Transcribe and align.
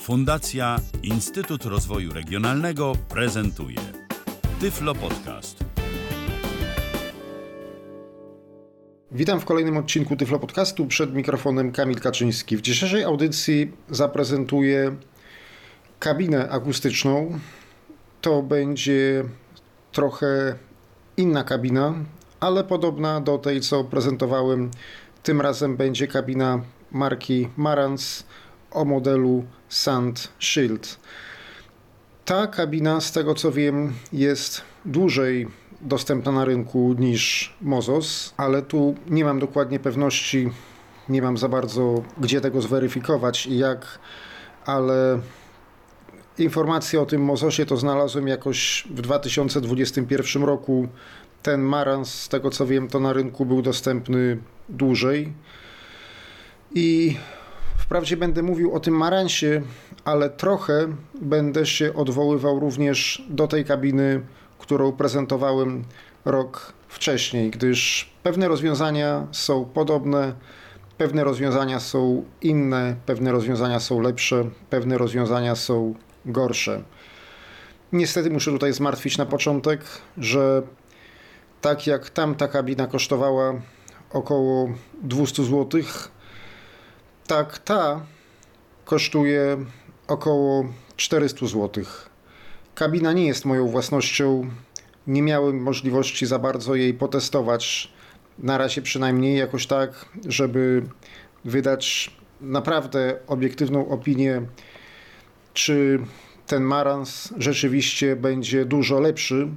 Fundacja 0.00 0.76
Instytut 1.02 1.64
Rozwoju 1.64 2.12
Regionalnego 2.12 2.92
prezentuje 3.08 3.76
Tyflo 4.60 4.94
Podcast. 4.94 5.64
Witam 9.12 9.40
w 9.40 9.44
kolejnym 9.44 9.76
odcinku 9.76 10.16
Tyflo 10.16 10.38
Podcastu. 10.38 10.86
Przed 10.86 11.14
mikrofonem 11.14 11.72
Kamil 11.72 12.00
Kaczyński. 12.00 12.56
W 12.56 12.60
dzisiejszej 12.60 13.04
audycji 13.04 13.72
zaprezentuję 13.90 14.96
kabinę 15.98 16.48
akustyczną. 16.50 17.38
To 18.20 18.42
będzie 18.42 19.24
trochę 19.92 20.54
inna 21.16 21.44
kabina, 21.44 21.94
ale 22.40 22.64
podobna 22.64 23.20
do 23.20 23.38
tej, 23.38 23.60
co 23.60 23.84
prezentowałem. 23.84 24.70
Tym 25.22 25.40
razem 25.40 25.76
będzie 25.76 26.06
kabina 26.06 26.60
marki 26.90 27.48
Marantz 27.56 28.24
o 28.70 28.84
modelu 28.84 29.44
Sand 29.68 30.28
Shield. 30.40 30.98
Ta 32.24 32.46
kabina, 32.46 33.00
z 33.00 33.12
tego 33.12 33.34
co 33.34 33.52
wiem, 33.52 33.92
jest 34.12 34.62
dłużej 34.84 35.48
dostępna 35.80 36.32
na 36.32 36.44
rynku 36.44 36.94
niż 36.98 37.54
Mozos, 37.62 38.34
ale 38.36 38.62
tu 38.62 38.94
nie 39.06 39.24
mam 39.24 39.38
dokładnie 39.38 39.80
pewności, 39.80 40.50
nie 41.08 41.22
mam 41.22 41.36
za 41.36 41.48
bardzo 41.48 42.02
gdzie 42.18 42.40
tego 42.40 42.62
zweryfikować 42.62 43.46
i 43.46 43.58
jak, 43.58 43.98
ale 44.66 45.20
informacje 46.38 47.00
o 47.00 47.06
tym 47.06 47.24
Mozosie 47.24 47.66
to 47.66 47.76
znalazłem 47.76 48.28
jakoś 48.28 48.88
w 48.90 49.00
2021 49.00 50.42
roku. 50.42 50.88
Ten 51.42 51.60
Marans, 51.60 52.14
z 52.14 52.28
tego 52.28 52.50
co 52.50 52.66
wiem, 52.66 52.88
to 52.88 53.00
na 53.00 53.12
rynku 53.12 53.46
był 53.46 53.62
dostępny 53.62 54.38
dłużej. 54.68 55.32
I 56.74 57.16
wprawdzie 57.80 58.16
będę 58.16 58.42
mówił 58.42 58.74
o 58.74 58.80
tym 58.80 58.94
Maransie, 58.94 59.62
ale 60.04 60.30
trochę 60.30 60.86
będę 61.22 61.66
się 61.66 61.94
odwoływał 61.94 62.60
również 62.60 63.22
do 63.28 63.46
tej 63.48 63.64
kabiny, 63.64 64.20
którą 64.58 64.92
prezentowałem 64.92 65.84
rok 66.24 66.72
wcześniej, 66.88 67.50
gdyż 67.50 68.10
pewne 68.22 68.48
rozwiązania 68.48 69.26
są 69.32 69.64
podobne, 69.64 70.32
pewne 70.98 71.24
rozwiązania 71.24 71.80
są 71.80 72.24
inne, 72.42 72.96
pewne 73.06 73.32
rozwiązania 73.32 73.80
są 73.80 74.00
lepsze, 74.00 74.44
pewne 74.70 74.98
rozwiązania 74.98 75.54
są 75.54 75.94
gorsze. 76.26 76.82
Niestety 77.92 78.30
muszę 78.30 78.50
tutaj 78.50 78.72
zmartwić 78.72 79.18
na 79.18 79.26
początek, 79.26 79.80
że 80.18 80.62
tak 81.60 81.86
jak 81.86 82.10
tamta 82.10 82.48
kabina 82.48 82.86
kosztowała 82.86 83.54
około 84.12 84.68
200 85.02 85.44
zł, 85.44 85.82
tak 87.30 87.58
ta 87.58 88.06
kosztuje 88.84 89.56
około 90.08 90.64
400 90.96 91.46
zł. 91.46 91.84
Kabina 92.74 93.12
nie 93.12 93.26
jest 93.26 93.44
moją 93.44 93.68
własnością. 93.68 94.50
Nie 95.06 95.22
miałem 95.22 95.62
możliwości 95.62 96.26
za 96.26 96.38
bardzo 96.38 96.74
jej 96.74 96.94
potestować. 96.94 97.92
Na 98.38 98.58
razie 98.58 98.82
przynajmniej 98.82 99.38
jakoś 99.38 99.66
tak, 99.66 100.06
żeby 100.28 100.82
wydać 101.44 102.16
naprawdę 102.40 103.18
obiektywną 103.26 103.88
opinię, 103.88 104.42
czy 105.54 105.98
ten 106.46 106.62
Marans 106.62 107.28
rzeczywiście 107.36 108.16
będzie 108.16 108.64
dużo 108.64 109.00
lepszy 109.00 109.48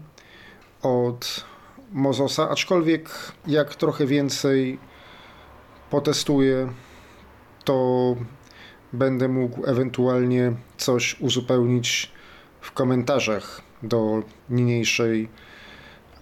od 0.82 1.46
Mozosa, 1.92 2.50
aczkolwiek 2.50 3.10
jak 3.48 3.76
trochę 3.76 4.06
więcej 4.06 4.80
potestuję, 5.90 6.70
to 7.64 8.16
będę 8.94 9.28
mógł 9.28 9.66
ewentualnie 9.66 10.54
coś 10.78 11.22
uzupełnić 11.22 12.12
w 12.62 12.72
komentarzach 12.72 13.62
do 13.84 14.24
niniejszej 14.50 15.30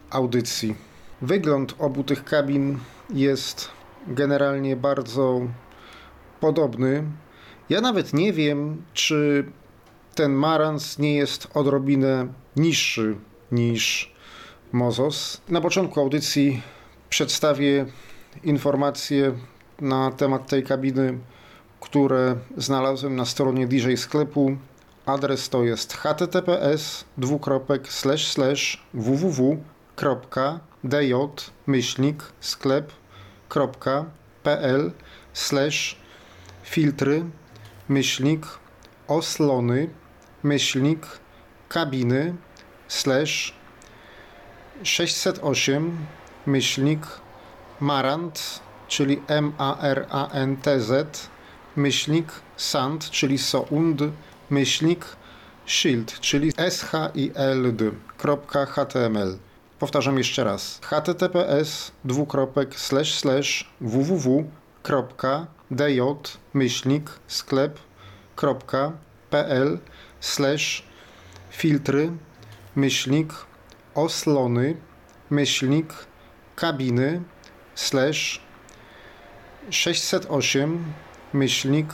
audycji. 0.10 0.76
Wygląd 1.22 1.76
obu 1.80 2.04
tych 2.04 2.24
kabin 2.24 2.80
jest 3.14 3.70
generalnie 4.08 4.76
bardzo 4.76 5.42
podobny. 6.40 7.04
Ja 7.70 7.82
nawet 7.82 8.14
nie 8.14 8.34
wiem, 8.34 8.84
czy 8.94 9.46
ten 10.16 10.32
Marans 10.32 11.00
nie 11.00 11.16
jest 11.16 11.48
odrobinę 11.54 12.28
niższy 12.56 13.16
niż 13.52 14.14
Mozos. 14.72 15.42
Na 15.50 15.62
początku 15.62 16.00
audycji 16.00 16.62
przedstawię 17.10 17.86
informacje 18.44 19.34
na 19.82 20.12
temat 20.12 20.48
tej 20.48 20.64
kabiny, 20.64 21.18
które 21.80 22.36
znalazłem 22.58 23.16
na 23.16 23.26
stronie 23.26 23.68
DJ 23.68 23.96
sklepu. 23.96 24.58
Adres 25.06 25.50
to 25.50 25.64
jest 25.64 25.94
https 25.94 27.06
www.dj 28.94 31.14
sklep.pl 32.40 32.92
filtry 36.64 37.26
myślnik 37.90 38.46
oslony 39.08 39.90
myślnik 40.44 41.08
kabiny 41.70 42.36
slash 42.88 43.54
608 44.84 46.06
myślnik 46.46 47.08
marant 47.80 48.62
czyli 48.92 49.22
M-A-R-A-N-T-Z 49.28 51.30
myślnik 51.76 52.28
sand 52.58 53.10
czyli 53.10 53.38
sound 53.38 54.02
myślnik 54.50 55.06
shield 55.66 56.20
czyli 56.20 56.52
s-h-i-l-d.html 56.58 57.92
Powtarzam 59.80 60.18
jeszcze 60.18 60.44
raz. 60.44 60.80
https 60.84 61.92
dwukropek 62.06 62.80
slash 62.80 63.14
slash 63.14 63.70
www.dj 63.82 66.02
myślnik 66.54 67.10
sklep.pl 67.28 67.80
slash 70.20 70.84
filtry 71.50 72.12
myślnik 72.76 73.34
oslony 73.96 74.76
myślnik 75.30 75.94
kabiny 76.56 77.22
slash 77.76 78.51
608 79.70 80.94
myślnik 81.34 81.94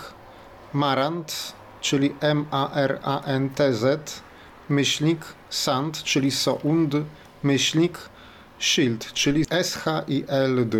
marant 0.74 1.54
czyli 1.82 2.16
M-A-R-A-N-T-Z 2.20 4.22
myślnik 4.70 5.26
sand 5.50 6.04
czyli 6.04 6.32
sound 6.32 6.96
myślnik 7.44 7.98
shield 8.60 9.14
czyli 9.14 9.46
s-h-i-l-d.html 9.50 10.78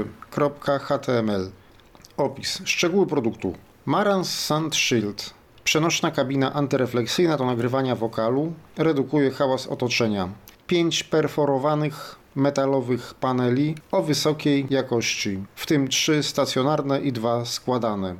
Opis. 2.18 2.62
Szczegóły 2.66 3.08
produktu. 3.08 3.54
Marantz 3.86 4.30
Sand 4.30 4.76
Shield. 4.76 5.34
Przenośna 5.64 6.12
kabina 6.12 6.54
antyrefleksyjna 6.54 7.38
do 7.38 7.46
nagrywania 7.46 7.96
wokalu. 7.96 8.54
Redukuje 8.78 9.32
hałas 9.32 9.68
otoczenia. 9.68 10.30
5 10.68 11.04
perforowanych 11.04 12.17
metalowych 12.38 13.14
paneli 13.14 13.76
o 13.92 14.04
wysokiej 14.04 14.68
jakości, 14.70 15.44
w 15.56 15.66
tym 15.66 15.88
3 15.88 16.24
stacjonarne 16.24 17.02
i 17.02 17.12
2 17.12 17.46
składane. 17.46 18.16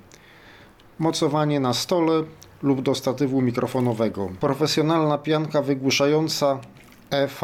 Mocowanie 1.00 1.60
na 1.60 1.74
stole 1.74 2.24
lub 2.62 2.82
do 2.82 2.96
statywu 2.96 3.42
mikrofonowego. 3.42 4.30
Profesjonalna 4.40 5.18
pianka 5.18 5.62
wygłuszająca 5.62 6.60
EV. 7.10 7.42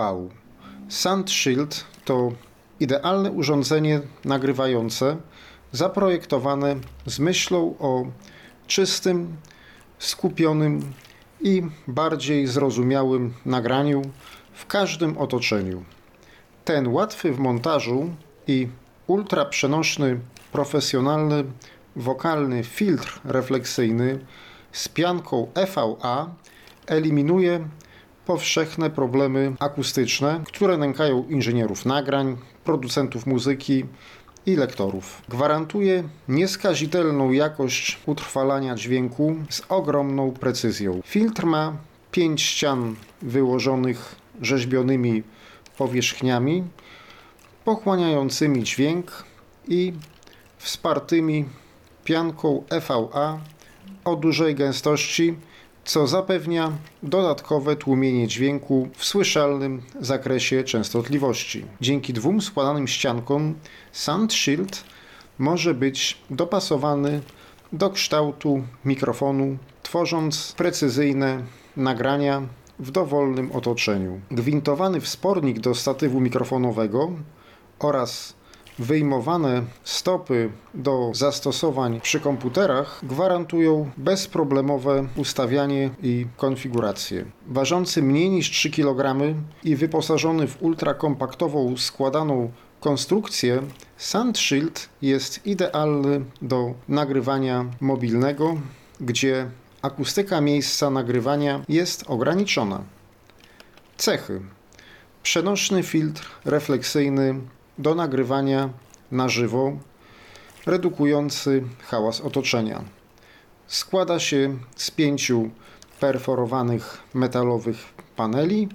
Sound 0.89 1.31
Shield 1.31 1.85
to 2.05 2.31
idealne 2.79 3.31
urządzenie 3.31 4.01
nagrywające 4.25 5.17
zaprojektowane 5.71 6.75
z 7.05 7.19
myślą 7.19 7.75
o 7.79 8.05
czystym, 8.67 9.37
skupionym 9.99 10.93
i 11.41 11.63
bardziej 11.87 12.47
zrozumiałym 12.47 13.33
nagraniu 13.45 14.01
w 14.53 14.65
każdym 14.67 15.17
otoczeniu. 15.17 15.83
Ten 16.65 16.87
łatwy 16.87 17.31
w 17.31 17.39
montażu 17.39 18.09
i 18.47 18.67
ultra 19.07 19.45
przenośny, 19.45 20.19
profesjonalny, 20.51 21.43
wokalny 21.95 22.63
filtr 22.63 23.19
refleksyjny 23.25 24.19
z 24.71 24.87
pianką 24.87 25.47
EVA 25.53 26.29
eliminuje 26.87 27.67
powszechne 28.25 28.89
problemy 28.89 29.53
akustyczne, 29.59 30.41
które 30.45 30.77
nękają 30.77 31.25
inżynierów 31.29 31.85
nagrań, 31.85 32.37
producentów 32.63 33.25
muzyki 33.25 33.85
i 34.45 34.55
lektorów. 34.55 35.21
Gwarantuje 35.29 36.03
nieskazitelną 36.27 37.31
jakość 37.31 37.99
utrwalania 38.05 38.75
dźwięku 38.75 39.35
z 39.49 39.61
ogromną 39.69 40.31
precyzją. 40.31 41.01
Filtr 41.05 41.45
ma 41.45 41.73
pięć 42.11 42.41
ścian 42.41 42.95
wyłożonych 43.21 44.15
rzeźbionymi 44.41 45.23
powierzchniami, 45.77 46.63
pochłaniającymi 47.65 48.63
dźwięk 48.63 49.23
i 49.67 49.93
wspartymi 50.57 51.45
pianką 52.03 52.63
EVA 52.69 53.39
o 54.05 54.15
dużej 54.15 54.55
gęstości 54.55 55.35
co 55.85 56.07
zapewnia 56.07 56.71
dodatkowe 57.03 57.75
tłumienie 57.75 58.27
dźwięku 58.27 58.89
w 58.95 59.05
słyszalnym 59.05 59.81
zakresie 59.99 60.63
częstotliwości. 60.63 61.65
Dzięki 61.81 62.13
dwóm 62.13 62.41
składanym 62.41 62.87
ściankom 62.87 63.55
Sound 63.91 64.33
Shield 64.33 64.83
może 65.39 65.73
być 65.73 66.17
dopasowany 66.29 67.21
do 67.73 67.89
kształtu 67.89 68.63
mikrofonu, 68.85 69.57
tworząc 69.83 70.53
precyzyjne 70.57 71.43
nagrania 71.77 72.41
w 72.79 72.91
dowolnym 72.91 73.51
otoczeniu. 73.51 74.21
Gwintowany 74.31 75.01
wspornik 75.01 75.59
do 75.59 75.75
statywu 75.75 76.19
mikrofonowego 76.19 77.11
oraz 77.79 78.33
wyjmowane 78.79 79.63
stopy 79.83 80.49
do 80.73 81.11
zastosowań 81.13 82.01
przy 82.01 82.19
komputerach 82.19 82.99
gwarantują 83.03 83.91
bezproblemowe 83.97 85.07
ustawianie 85.15 85.89
i 86.03 86.25
konfigurację. 86.37 87.25
Ważący 87.47 88.01
mniej 88.01 88.29
niż 88.29 88.51
3 88.51 88.71
kg 88.71 89.19
i 89.63 89.75
wyposażony 89.75 90.47
w 90.47 90.63
ultrakompaktową 90.63 91.77
składaną 91.77 92.51
konstrukcję, 92.79 93.61
SandShield 93.97 94.89
jest 95.01 95.47
idealny 95.47 96.21
do 96.41 96.73
nagrywania 96.87 97.65
mobilnego, 97.81 98.55
gdzie 99.01 99.49
akustyka 99.83 100.41
miejsca 100.41 100.89
nagrywania 100.89 101.61
jest 101.69 102.03
ograniczona. 102.07 102.83
Cechy: 103.97 104.41
przenośny 105.23 105.83
filtr 105.83 106.31
refleksyjny 106.45 107.35
do 107.77 107.95
nagrywania 107.95 108.69
na 109.11 109.29
żywo, 109.29 109.77
redukujący 110.65 111.63
hałas 111.87 112.21
otoczenia. 112.21 112.83
Składa 113.67 114.19
się 114.19 114.57
z 114.75 114.91
pięciu 114.91 115.49
perforowanych 115.99 117.03
metalowych 117.13 117.77
paneli 118.15 118.69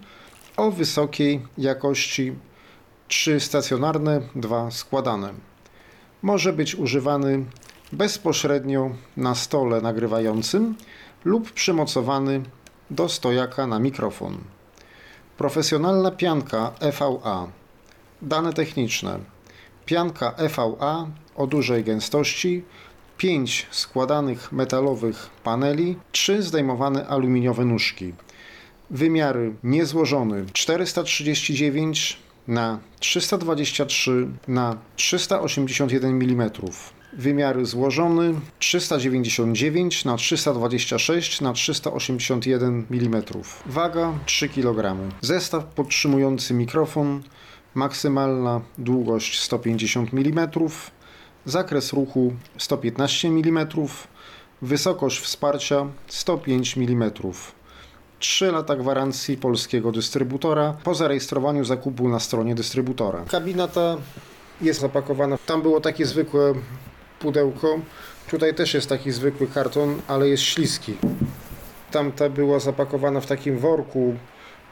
o 0.56 0.70
wysokiej 0.70 1.42
jakości, 1.58 2.32
trzy 3.08 3.40
stacjonarne, 3.40 4.20
dwa 4.34 4.70
składane. 4.70 5.34
Może 6.22 6.52
być 6.52 6.74
używany 6.74 7.44
bezpośrednio 7.92 8.90
na 9.16 9.34
stole 9.34 9.80
nagrywającym 9.80 10.74
lub 11.24 11.52
przymocowany 11.52 12.42
do 12.90 13.08
stojaka 13.08 13.66
na 13.66 13.78
mikrofon. 13.78 14.38
Profesjonalna 15.36 16.10
pianka 16.10 16.72
EVA. 16.80 17.48
Dane 18.22 18.52
techniczne. 18.52 19.18
Pianka 19.86 20.34
EVA 20.36 21.06
o 21.36 21.46
dużej 21.46 21.84
gęstości, 21.84 22.64
5 23.16 23.66
składanych 23.70 24.52
metalowych 24.52 25.30
paneli, 25.44 25.96
3 26.12 26.42
zdejmowane 26.42 27.06
aluminiowe 27.06 27.64
nóżki. 27.64 28.12
Wymiary 28.90 29.54
niezłożony 29.64 30.46
439 30.52 32.18
na 32.48 32.78
323 33.00 34.28
na 34.48 34.76
381 34.96 36.22
mm 36.22 36.50
wymiary 37.12 37.66
złożony 37.66 38.34
399 38.58 40.04
na 40.04 40.16
326 40.16 41.40
na 41.40 41.52
381 41.52 42.86
mm. 42.90 43.22
Waga 43.66 44.12
3 44.26 44.48
kg. 44.48 44.96
Zestaw 45.20 45.64
podtrzymujący 45.64 46.54
mikrofon, 46.54 47.22
maksymalna 47.74 48.60
długość 48.78 49.40
150 49.40 50.10
mm, 50.14 50.48
zakres 51.44 51.92
ruchu 51.92 52.32
115 52.58 53.28
mm, 53.28 53.66
wysokość 54.62 55.18
wsparcia 55.20 55.86
105 56.06 56.76
mm. 56.76 57.10
3 58.18 58.52
lata 58.52 58.76
gwarancji 58.76 59.36
polskiego 59.36 59.92
dystrybutora 59.92 60.74
po 60.84 60.94
zarejestrowaniu 60.94 61.64
zakupu 61.64 62.08
na 62.08 62.20
stronie 62.20 62.54
dystrybutora. 62.54 63.24
Kabina 63.30 63.68
ta 63.68 63.96
jest 64.60 64.80
zapakowana. 64.80 65.38
Tam 65.46 65.62
było 65.62 65.80
takie 65.80 66.06
zwykłe 66.06 66.54
pudełko. 67.18 67.80
Tutaj 68.30 68.54
też 68.54 68.74
jest 68.74 68.88
taki 68.88 69.10
zwykły 69.10 69.46
karton, 69.46 70.02
ale 70.08 70.28
jest 70.28 70.42
śliski. 70.42 70.96
Tamta 71.90 72.28
była 72.28 72.58
zapakowana 72.58 73.20
w 73.20 73.26
takim 73.26 73.58
worku 73.58 74.14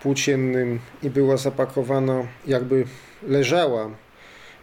płóciennym 0.02 0.80
i 1.02 1.10
była 1.10 1.36
zapakowana, 1.36 2.22
jakby 2.46 2.84
leżała, 3.28 3.90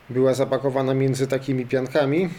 była 0.10 0.34
zapakowana 0.34 0.94
między 0.94 1.28
takimi 1.28 1.66
piankami, 1.66 2.30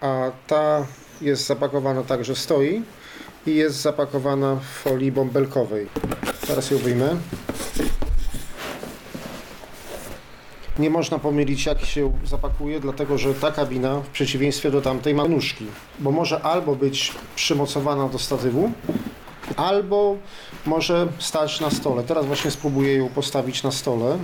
a 0.00 0.30
ta 0.46 0.86
jest 1.20 1.46
zapakowana 1.46 2.02
tak, 2.02 2.24
że 2.24 2.36
stoi 2.36 2.82
i 3.46 3.54
jest 3.54 3.76
zapakowana 3.76 4.56
w 4.56 4.64
folii 4.64 5.12
bąbelkowej. 5.12 5.86
Teraz 6.46 6.70
ją 6.70 6.78
wyjmę. 6.78 7.16
Nie 10.78 10.90
można 10.90 11.18
pomylić 11.18 11.66
jak 11.66 11.84
się 11.84 12.12
zapakuje, 12.24 12.80
dlatego 12.80 13.18
że 13.18 13.34
ta 13.34 13.52
kabina 13.52 14.00
w 14.00 14.08
przeciwieństwie 14.08 14.70
do 14.70 14.82
tamtej 14.82 15.14
ma 15.14 15.28
nóżki, 15.28 15.66
bo 15.98 16.10
może 16.10 16.42
albo 16.42 16.76
być 16.76 17.12
przymocowana 17.36 18.08
do 18.08 18.18
statywu, 18.18 18.72
albo 19.56 20.16
może 20.66 21.08
stać 21.18 21.60
na 21.60 21.70
stole. 21.70 22.02
Teraz 22.02 22.26
właśnie 22.26 22.50
spróbuję 22.50 22.94
ją 22.94 23.08
postawić 23.08 23.62
na 23.62 23.70
stole. 23.70 24.18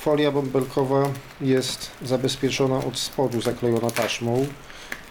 Folia 0.00 0.32
bąbelkowa 0.32 1.02
jest 1.40 1.90
zabezpieczona 2.02 2.78
od 2.78 2.98
spodu, 2.98 3.40
zaklejona 3.40 3.90
taśmą. 3.90 4.46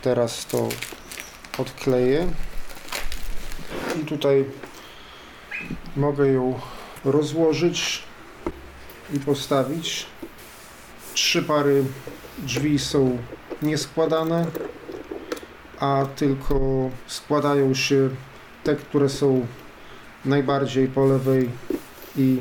Teraz 0.01 0.45
to 0.45 0.69
odkleję. 1.57 2.27
I 4.01 4.05
tutaj 4.05 4.45
mogę 5.95 6.27
ją 6.27 6.59
rozłożyć 7.05 8.08
i 9.13 9.19
postawić. 9.19 10.06
Trzy 11.13 11.44
pary 11.44 11.83
drzwi 12.38 12.79
są 12.79 13.17
nieskładane, 13.61 14.45
a 15.79 16.06
tylko 16.15 16.89
składają 17.07 17.73
się 17.73 18.09
te, 18.63 18.75
które 18.75 19.09
są 19.09 19.45
najbardziej 20.25 20.88
po 20.88 21.06
lewej 21.06 21.50
i 22.17 22.38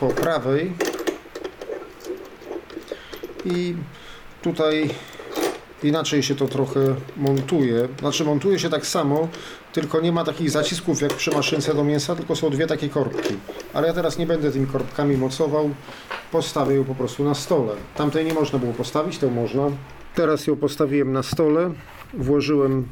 po 0.00 0.08
prawej. 0.08 0.72
I 3.44 3.76
tutaj 4.42 4.90
inaczej 5.82 6.22
się 6.22 6.34
to 6.34 6.48
trochę 6.48 6.80
montuje. 7.16 7.88
Znaczy 7.98 8.24
montuje 8.24 8.58
się 8.58 8.70
tak 8.70 8.86
samo, 8.86 9.28
tylko 9.72 10.00
nie 10.00 10.12
ma 10.12 10.24
takich 10.24 10.50
zacisków 10.50 11.02
jak 11.02 11.14
przy 11.14 11.30
maszynce 11.30 11.74
do 11.74 11.84
mięsa, 11.84 12.16
tylko 12.16 12.36
są 12.36 12.50
dwie 12.50 12.66
takie 12.66 12.88
korbki. 12.88 13.34
Ale 13.78 13.86
ja 13.86 13.94
teraz 13.94 14.18
nie 14.18 14.26
będę 14.26 14.52
tymi 14.52 14.66
korbkami 14.66 15.16
mocował, 15.16 15.70
postawię 16.32 16.74
ją 16.74 16.84
po 16.84 16.94
prostu 16.94 17.24
na 17.24 17.34
stole. 17.34 17.74
Tamtej 17.96 18.24
nie 18.24 18.34
można 18.34 18.58
było 18.58 18.72
postawić, 18.72 19.18
to 19.18 19.30
można. 19.30 19.70
Teraz 20.14 20.46
ją 20.46 20.56
postawiłem 20.56 21.12
na 21.12 21.22
stole, 21.22 21.72
włożyłem 22.14 22.88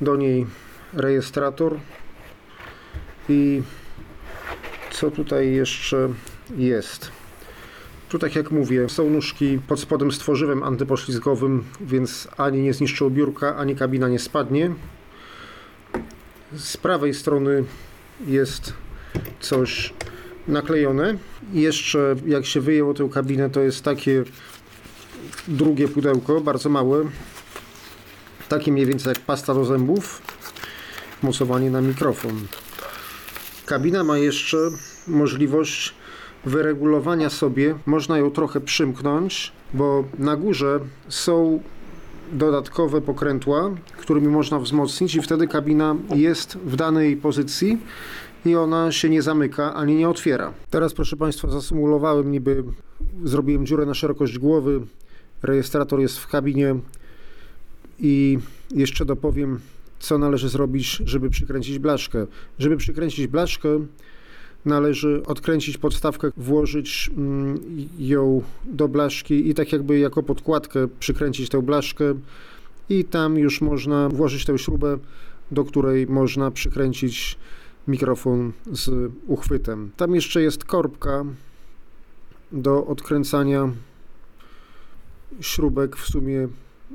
do 0.00 0.16
niej 0.16 0.46
rejestrator 0.92 1.76
i 3.28 3.62
co 4.90 5.10
tutaj 5.10 5.52
jeszcze 5.52 6.08
jest. 6.56 7.10
Tu 8.08 8.18
tak 8.18 8.36
jak 8.36 8.50
mówię, 8.50 8.88
są 8.88 9.10
nóżki 9.10 9.58
pod 9.68 9.80
spodem 9.80 10.12
z 10.12 10.18
tworzywem 10.18 10.62
antypoślizgowym, 10.62 11.64
więc 11.80 12.28
ani 12.36 12.62
nie 12.62 12.74
zniszczą 12.74 13.10
biurka, 13.10 13.56
ani 13.56 13.76
kabina 13.76 14.08
nie 14.08 14.18
spadnie. 14.18 14.74
Z 16.56 16.76
prawej 16.76 17.14
strony 17.14 17.64
jest 18.26 18.72
coś 19.40 19.92
naklejone. 20.48 21.16
Jeszcze 21.52 22.16
jak 22.26 22.46
się 22.46 22.60
wyjęło 22.60 22.94
tę 22.94 23.08
kabinę, 23.12 23.50
to 23.50 23.60
jest 23.60 23.84
takie 23.84 24.24
drugie 25.48 25.88
pudełko, 25.88 26.40
bardzo 26.40 26.68
małe. 26.68 27.04
Takie 28.48 28.72
mniej 28.72 28.86
więcej 28.86 29.10
jak 29.10 29.20
pasta 29.20 29.54
do 29.54 29.64
zębów. 29.64 30.22
Mocowanie 31.22 31.70
na 31.70 31.80
mikrofon. 31.80 32.46
Kabina 33.66 34.04
ma 34.04 34.18
jeszcze 34.18 34.56
możliwość 35.06 35.94
wyregulowania 36.44 37.30
sobie. 37.30 37.74
Można 37.86 38.18
ją 38.18 38.30
trochę 38.30 38.60
przymknąć, 38.60 39.52
bo 39.74 40.04
na 40.18 40.36
górze 40.36 40.80
są 41.08 41.60
dodatkowe 42.32 43.00
pokrętła, 43.00 43.70
którymi 43.98 44.28
można 44.28 44.58
wzmocnić 44.58 45.14
i 45.14 45.22
wtedy 45.22 45.48
kabina 45.48 45.96
jest 46.14 46.58
w 46.58 46.76
danej 46.76 47.16
pozycji 47.16 47.78
i 48.44 48.56
ona 48.56 48.92
się 48.92 49.08
nie 49.08 49.22
zamyka 49.22 49.74
ani 49.74 49.94
nie 49.94 50.08
otwiera. 50.08 50.52
Teraz 50.70 50.94
proszę 50.94 51.16
Państwa 51.16 51.50
zasymulowałem 51.50 52.32
niby, 52.32 52.64
zrobiłem 53.24 53.66
dziurę 53.66 53.86
na 53.86 53.94
szerokość 53.94 54.38
głowy, 54.38 54.80
rejestrator 55.42 56.00
jest 56.00 56.18
w 56.18 56.28
kabinie 56.28 56.76
i 57.98 58.38
jeszcze 58.74 59.04
dopowiem 59.04 59.60
co 59.98 60.18
należy 60.18 60.48
zrobić, 60.48 61.02
żeby 61.04 61.30
przykręcić 61.30 61.78
blaszkę. 61.78 62.26
Żeby 62.58 62.76
przykręcić 62.76 63.26
blaszkę 63.26 63.86
należy 64.64 65.22
odkręcić 65.26 65.78
podstawkę, 65.78 66.30
włożyć 66.36 67.10
mm, 67.16 67.60
ją 67.98 68.42
do 68.64 68.88
blaszki 68.88 69.48
i 69.48 69.54
tak 69.54 69.72
jakby 69.72 69.98
jako 69.98 70.22
podkładkę 70.22 70.88
przykręcić 71.00 71.48
tę 71.48 71.62
blaszkę 71.62 72.14
i 72.88 73.04
tam 73.04 73.38
już 73.38 73.60
można 73.60 74.08
włożyć 74.08 74.44
tę 74.44 74.58
śrubę 74.58 74.98
do 75.50 75.64
której 75.64 76.06
można 76.06 76.50
przykręcić 76.50 77.38
mikrofon 77.88 78.52
z 78.72 79.12
uchwytem. 79.26 79.90
Tam 79.96 80.14
jeszcze 80.14 80.42
jest 80.42 80.64
korbka 80.64 81.24
do 82.52 82.86
odkręcania 82.86 83.72
śrubek. 85.40 85.96
W 85.96 86.08
sumie 86.08 86.48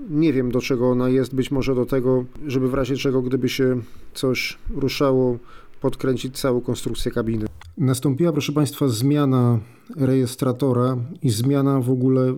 nie 0.10 0.34
wiem 0.34 0.52
do 0.52 0.62
czego 0.62 0.90
ona 0.90 1.10
jest, 1.10 1.36
być 1.36 1.52
może 1.52 1.76
do 1.76 1.86
tego, 1.86 2.26
żeby 2.48 2.70
w 2.70 2.74
razie 2.74 2.98
czego, 2.98 3.22
gdyby 3.22 3.50
się 3.50 3.82
coś 4.14 4.58
ruszało, 4.76 5.38
podkręcić 5.82 6.40
całą 6.40 6.62
konstrukcję 6.62 7.12
kabiny. 7.12 7.46
Nastąpiła, 7.78 8.32
proszę 8.32 8.52
Państwa, 8.52 8.88
zmiana 8.88 9.60
rejestratora 9.96 10.98
i 11.22 11.30
zmiana 11.30 11.80
w 11.80 11.90
ogóle 11.90 12.36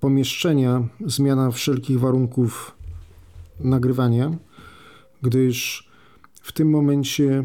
pomieszczenia, 0.00 0.88
zmiana 1.06 1.50
wszelkich 1.50 2.00
warunków 2.00 2.76
nagrywania, 3.60 4.30
gdyż 5.22 5.88
w 6.42 6.52
tym 6.52 6.70
momencie 6.70 7.44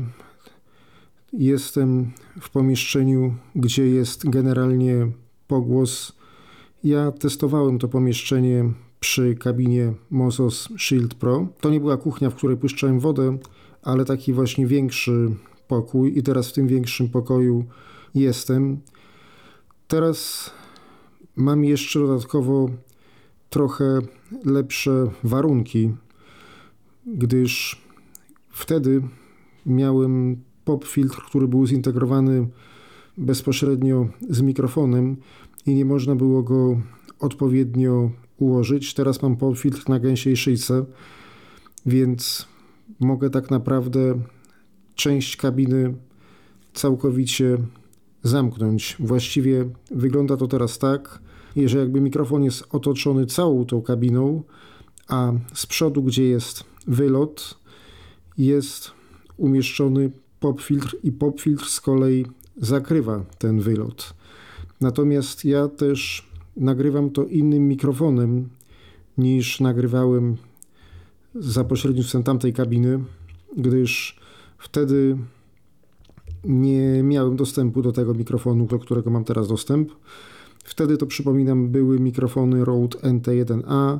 jestem 1.33 2.11
w 2.41 2.49
pomieszczeniu, 2.49 3.35
gdzie 3.55 3.87
jest 3.87 4.29
generalnie 4.29 5.11
pogłos. 5.47 6.13
Ja 6.83 7.11
testowałem 7.11 7.79
to 7.79 7.87
pomieszczenie 7.87 8.73
przy 8.99 9.35
kabinie 9.35 9.93
Mozos 10.09 10.69
Shield 10.77 11.13
Pro. 11.13 11.47
To 11.61 11.69
nie 11.69 11.79
była 11.79 11.97
kuchnia, 11.97 12.29
w 12.29 12.35
której 12.35 12.57
puszczałem 12.57 12.99
wodę, 12.99 13.37
ale 13.83 14.05
taki 14.05 14.33
właśnie 14.33 14.67
większy 14.67 15.29
pokój 15.67 16.17
i 16.17 16.23
teraz 16.23 16.49
w 16.49 16.53
tym 16.53 16.67
większym 16.67 17.09
pokoju 17.09 17.65
jestem. 18.15 18.79
Teraz 19.87 20.49
mam 21.35 21.65
jeszcze 21.65 21.99
dodatkowo 21.99 22.69
trochę 23.49 23.99
lepsze 24.45 25.07
warunki, 25.23 25.91
gdyż 27.05 27.86
wtedy 28.57 29.01
miałem 29.65 30.41
pop 30.65 30.85
filtr, 30.85 31.21
który 31.25 31.47
był 31.47 31.67
zintegrowany 31.67 32.47
bezpośrednio 33.17 34.07
z 34.29 34.41
mikrofonem 34.41 35.17
i 35.65 35.73
nie 35.73 35.85
można 35.85 36.15
było 36.15 36.43
go 36.43 36.81
odpowiednio 37.19 38.11
ułożyć. 38.37 38.93
Teraz 38.93 39.21
mam 39.21 39.37
pop 39.37 39.57
filtr 39.57 39.89
na 39.89 39.99
gęsiej 39.99 40.37
szyjce, 40.37 40.85
więc 41.85 42.47
mogę 42.99 43.29
tak 43.29 43.51
naprawdę 43.51 44.19
część 44.95 45.37
kabiny 45.37 45.93
całkowicie 46.73 47.57
zamknąć. 48.23 48.95
Właściwie 48.99 49.69
wygląda 49.91 50.37
to 50.37 50.47
teraz 50.47 50.77
tak, 50.77 51.19
że 51.65 51.77
jakby 51.77 52.01
mikrofon 52.01 52.43
jest 52.43 52.63
otoczony 52.71 53.25
całą 53.25 53.65
tą 53.65 53.81
kabiną, 53.81 54.43
a 55.07 55.31
z 55.53 55.65
przodu, 55.65 56.03
gdzie 56.03 56.23
jest 56.23 56.63
wylot, 56.87 57.66
jest 58.37 58.91
umieszczony 59.37 60.11
popfiltr 60.39 60.97
i 61.03 61.11
popfiltr 61.11 61.65
z 61.65 61.81
kolei 61.81 62.25
zakrywa 62.57 63.25
ten 63.37 63.59
wylot. 63.59 64.13
Natomiast 64.81 65.45
ja 65.45 65.67
też 65.67 66.29
nagrywam 66.57 67.09
to 67.09 67.25
innym 67.25 67.67
mikrofonem 67.67 68.49
niż 69.17 69.59
nagrywałem 69.59 70.37
za 71.35 71.63
pośrednictwem 71.63 72.23
tamtej 72.23 72.53
kabiny, 72.53 72.99
gdyż 73.57 74.19
wtedy 74.57 75.17
nie 76.43 77.03
miałem 77.03 77.35
dostępu 77.35 77.81
do 77.81 77.91
tego 77.91 78.13
mikrofonu, 78.13 78.65
do 78.65 78.79
którego 78.79 79.09
mam 79.09 79.23
teraz 79.23 79.47
dostęp. 79.47 79.91
Wtedy 80.63 80.97
to 80.97 81.05
przypominam, 81.05 81.69
były 81.69 81.99
mikrofony 81.99 82.65
Rode 82.65 82.97
NT1A, 82.97 83.99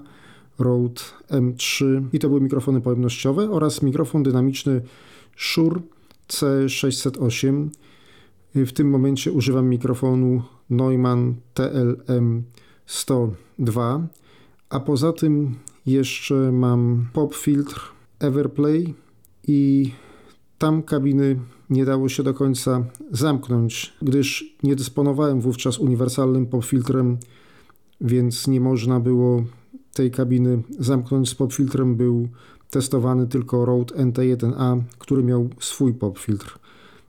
Rode 0.59 1.01
M3 1.29 2.01
i 2.13 2.19
to 2.19 2.27
były 2.27 2.41
mikrofony 2.41 2.81
pojemnościowe 2.81 3.51
oraz 3.51 3.81
mikrofon 3.81 4.23
dynamiczny 4.23 4.81
Shure 5.35 5.81
C608. 6.29 7.69
W 8.55 8.71
tym 8.71 8.89
momencie 8.89 9.31
używam 9.31 9.69
mikrofonu 9.69 10.41
Neumann 10.69 11.35
TLM 11.53 12.43
102, 12.85 14.07
a 14.69 14.79
poza 14.79 15.13
tym 15.13 15.55
jeszcze 15.85 16.51
mam 16.51 17.07
pop 17.13 17.35
filtr 17.35 17.91
Everplay 18.19 18.93
i 19.47 19.91
tam 20.57 20.83
kabiny 20.83 21.39
nie 21.69 21.85
dało 21.85 22.09
się 22.09 22.23
do 22.23 22.33
końca 22.33 22.85
zamknąć, 23.11 23.93
gdyż 24.01 24.55
nie 24.63 24.75
dysponowałem 24.75 25.41
wówczas 25.41 25.79
uniwersalnym 25.79 26.45
popfiltrem, 26.45 27.17
więc 28.01 28.47
nie 28.47 28.61
można 28.61 28.99
było 28.99 29.43
tej 29.97 30.11
kabiny 30.11 30.63
zamknąć 30.79 31.29
z 31.29 31.35
popfiltrem. 31.35 31.95
Był 31.95 32.27
testowany 32.69 33.27
tylko 33.27 33.65
Rode 33.65 33.95
NT1A, 33.95 34.81
który 34.97 35.23
miał 35.23 35.49
swój 35.59 35.93
popfiltr. 35.93 36.59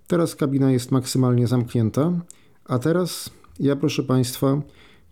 Teraz 0.06 0.36
kabina 0.36 0.70
jest 0.70 0.90
maksymalnie 0.90 1.46
zamknięta, 1.46 2.12
a 2.64 2.78
teraz 2.78 3.30
ja 3.60 3.76
proszę 3.76 4.02
Państwa 4.02 4.62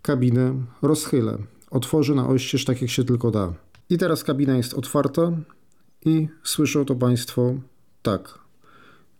kabinę 0.01 0.53
rozchylę. 0.81 1.37
Otworzę 1.71 2.15
na 2.15 2.27
oścież 2.27 2.65
tak 2.65 2.81
jak 2.81 2.91
się 2.91 3.03
tylko 3.03 3.31
da. 3.31 3.53
I 3.89 3.97
teraz 3.97 4.23
kabina 4.23 4.57
jest 4.57 4.73
otwarta 4.73 5.31
i 6.05 6.27
słyszą 6.43 6.85
to 6.85 6.95
Państwo 6.95 7.53
tak. 8.01 8.39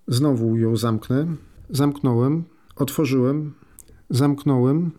Znowu 0.07 0.57
ją 0.57 0.77
zamknę. 0.77 1.27
Zamknąłem, 1.69 2.43
otworzyłem, 2.75 3.53
zamknąłem 4.09 4.91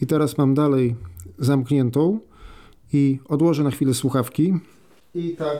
i 0.00 0.06
teraz 0.06 0.38
mam 0.38 0.54
dalej 0.54 0.96
zamkniętą 1.38 2.20
i 2.92 3.18
odłożę 3.28 3.62
na 3.62 3.70
chwilę 3.70 3.94
słuchawki. 3.94 4.54
I 5.14 5.30
tak 5.30 5.58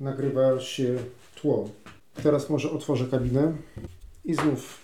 nagrywa 0.00 0.60
się 0.60 0.98
tło. 1.34 1.70
Teraz 2.22 2.50
może 2.50 2.70
otworzę 2.70 3.04
kabinę 3.04 3.52
i 4.24 4.34
znów 4.34 4.78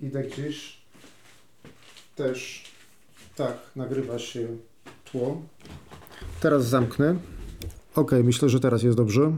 idę 0.00 0.22
gdzieś. 0.24 0.76
Też 2.16 2.64
tak 3.36 3.56
nagrywa 3.76 4.18
się 4.18 4.48
tło. 5.04 5.42
Teraz 6.40 6.66
zamknę. 6.66 7.16
Ok, 7.94 8.12
myślę, 8.24 8.48
że 8.48 8.60
teraz 8.60 8.82
jest 8.82 8.96
dobrze. 8.96 9.36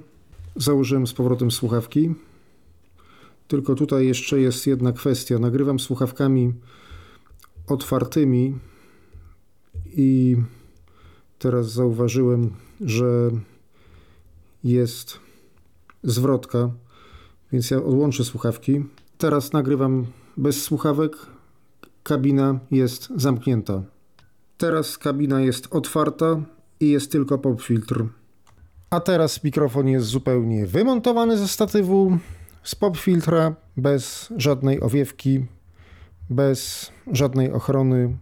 Założyłem 0.56 1.06
z 1.06 1.12
powrotem 1.12 1.50
słuchawki. 1.50 2.14
Tylko 3.48 3.74
tutaj 3.74 4.06
jeszcze 4.06 4.40
jest 4.40 4.66
jedna 4.66 4.92
kwestia. 4.92 5.38
Nagrywam 5.38 5.78
słuchawkami 5.78 6.52
otwartymi 7.66 8.58
i 9.86 10.36
teraz 11.38 11.72
zauważyłem, 11.72 12.50
że 12.80 13.30
jest 14.64 15.20
zwrotka, 16.02 16.70
więc 17.52 17.70
ja 17.70 17.76
odłączę 17.76 18.24
słuchawki. 18.24 18.84
Teraz 19.18 19.52
nagrywam 19.52 20.06
bez 20.36 20.62
słuchawek. 20.62 21.16
Kabina 22.02 22.58
jest 22.70 23.08
zamknięta. 23.16 23.82
Teraz 24.58 24.98
kabina 24.98 25.40
jest 25.40 25.68
otwarta 25.70 26.42
i 26.80 26.90
jest 26.90 27.12
tylko 27.12 27.38
pop 27.38 27.62
filtr. 27.62 28.04
A 28.90 29.00
teraz 29.00 29.44
mikrofon 29.44 29.88
jest 29.88 30.06
zupełnie 30.06 30.66
wymontowany 30.66 31.38
ze 31.38 31.48
statywu 31.48 32.18
z 32.62 32.74
pop 32.74 32.96
filtra, 32.96 33.54
bez 33.76 34.28
żadnej 34.36 34.80
owiewki, 34.80 35.46
bez 36.30 36.92
żadnej 37.12 37.52
ochrony 37.52 38.16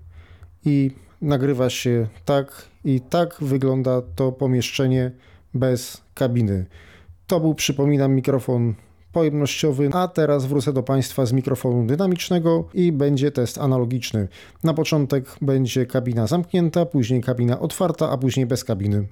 i 0.65 0.91
nagrywa 1.23 1.71
się 1.71 2.07
tak 2.25 2.69
i 2.85 3.01
tak 3.01 3.37
wygląda 3.41 4.03
to 4.17 4.33
pomieszczenie 4.33 5.11
bez 5.55 6.03
kabiny. 6.15 6.67
To 7.27 7.41
był, 7.41 7.55
przypominam, 7.55 8.15
mikrofon 8.15 8.75
pojemnościowy, 9.13 9.91
a 9.93 10.09
teraz 10.09 10.47
wrócę 10.47 10.73
do 10.73 10.83
Państwa 10.83 11.27
z 11.27 11.33
mikrofonu 11.33 11.87
dynamicznego 11.87 12.69
i 12.75 12.93
będzie 12.93 13.31
test 13.31 13.59
analogiczny. 13.59 14.29
Na 14.65 14.75
początek 14.75 15.25
będzie 15.43 15.87
kabina 15.87 16.27
zamknięta, 16.27 16.87
później 16.87 17.21
kabina 17.21 17.61
otwarta, 17.61 18.11
a 18.11 18.19
później 18.19 18.47
bez 18.47 18.65
kabiny. 18.65 19.07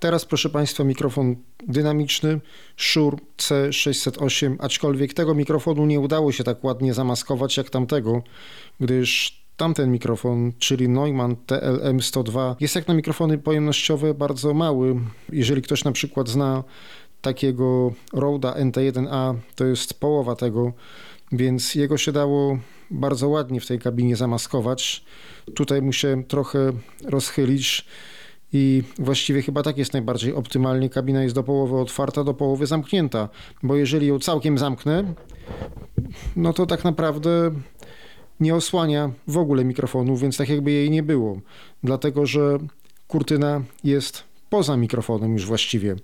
Teraz, 0.00 0.24
proszę 0.24 0.50
Państwa, 0.50 0.84
mikrofon 0.84 1.36
dynamiczny 1.68 2.40
Shure 2.76 3.16
C608, 3.38 4.56
aczkolwiek 4.58 5.14
tego 5.14 5.34
mikrofonu 5.34 5.86
nie 5.86 6.00
udało 6.00 6.32
się 6.32 6.44
tak 6.44 6.64
ładnie 6.64 6.94
zamaskować 6.94 7.56
jak 7.56 7.70
tamtego, 7.70 8.22
gdyż 8.80 9.39
tamten 9.60 9.92
mikrofon, 9.92 10.52
czyli 10.58 10.88
Neumann 10.88 11.36
TLM102, 11.46 12.54
jest 12.60 12.74
jak 12.74 12.88
na 12.88 12.94
mikrofony 12.94 13.38
pojemnościowe 13.38 14.14
bardzo 14.14 14.54
mały. 14.54 14.96
Jeżeli 15.32 15.62
ktoś 15.62 15.84
na 15.84 15.92
przykład 15.92 16.28
zna 16.28 16.64
takiego 17.20 17.92
Roda 18.12 18.52
NT1A, 18.52 19.34
to 19.54 19.64
jest 19.64 20.00
połowa 20.00 20.36
tego, 20.36 20.72
więc 21.32 21.74
jego 21.74 21.98
się 21.98 22.12
dało 22.12 22.58
bardzo 22.90 23.28
ładnie 23.28 23.60
w 23.60 23.66
tej 23.66 23.78
kabinie 23.78 24.16
zamaskować. 24.16 25.04
Tutaj 25.54 25.82
mu 25.82 25.92
się 25.92 26.24
trochę 26.28 26.72
rozchylić 27.04 27.84
i 28.52 28.82
właściwie 28.98 29.42
chyba 29.42 29.62
tak 29.62 29.78
jest 29.78 29.92
najbardziej 29.92 30.34
optymalnie. 30.34 30.90
Kabina 30.90 31.22
jest 31.22 31.34
do 31.34 31.42
połowy 31.42 31.76
otwarta, 31.76 32.24
do 32.24 32.34
połowy 32.34 32.66
zamknięta, 32.66 33.28
bo 33.62 33.76
jeżeli 33.76 34.06
ją 34.06 34.18
całkiem 34.18 34.58
zamknę, 34.58 35.14
no 36.36 36.52
to 36.52 36.66
tak 36.66 36.84
naprawdę 36.84 37.50
nie 38.40 38.54
osłania 38.54 39.10
w 39.26 39.36
ogóle 39.36 39.64
mikrofonu, 39.64 40.16
więc 40.16 40.36
tak 40.36 40.48
jakby 40.48 40.70
jej 40.70 40.90
nie 40.90 41.02
było, 41.02 41.40
dlatego 41.82 42.26
że 42.26 42.58
kurtyna 43.08 43.62
jest 43.84 44.24
poza 44.50 44.76
mikrofonem 44.76 45.32
już 45.32 45.46
właściwie. 45.46 45.96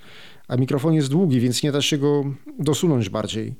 a 0.48 0.56
mikrofon 0.56 0.94
jest 0.94 1.08
długi, 1.08 1.40
więc 1.40 1.62
nie 1.62 1.72
da 1.72 1.82
się 1.82 1.98
go 1.98 2.24
dosunąć 2.58 3.08
bardziej. 3.08 3.54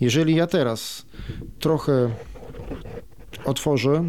Jeżeli 0.00 0.34
ja 0.34 0.46
teraz 0.46 1.06
trochę 1.58 2.10
otworzę, 3.44 4.04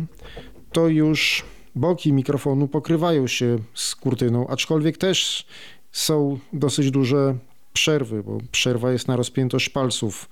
to 0.71 0.87
już 0.87 1.43
boki 1.75 2.13
mikrofonu 2.13 2.67
pokrywają 2.67 3.27
się 3.27 3.57
z 3.73 3.95
kurtyną, 3.95 4.47
aczkolwiek 4.47 4.97
też 4.97 5.45
są 5.91 6.39
dosyć 6.53 6.91
duże 6.91 7.37
przerwy, 7.73 8.23
bo 8.23 8.37
przerwa 8.51 8.91
jest 8.91 9.07
na 9.07 9.15
rozpiętość 9.15 9.69
palców 9.69 10.29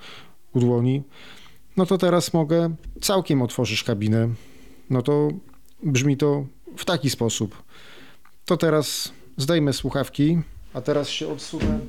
u 0.54 0.60
dłoni. 0.60 1.04
No 1.78 1.86
to 1.86 1.98
teraz 1.98 2.34
mogę 2.34 2.76
całkiem 3.02 3.42
otworzyć 3.42 3.84
kabinę. 3.84 4.30
No 4.90 5.02
to 5.02 5.30
brzmi 5.84 6.18
to 6.18 6.46
w 6.78 6.86
taki 6.86 7.10
sposób. 7.10 7.64
To 8.46 8.58
teraz 8.58 9.12
zdejmę 9.38 9.74
słuchawki, 9.74 10.42
a 10.74 10.82
teraz 10.82 11.10
się 11.10 11.28
odsunę. 11.28 11.80